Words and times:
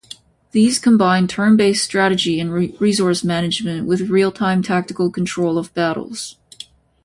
These 0.51 0.79
combine 0.79 1.27
turn-based 1.27 1.83
strategy 1.83 2.39
and 2.39 2.49
resource 2.51 3.23
management, 3.23 3.85
with 3.85 4.09
real-time 4.09 4.63
tactical 4.63 5.11
control 5.11 5.59
of 5.59 5.71
battles. 5.75 6.37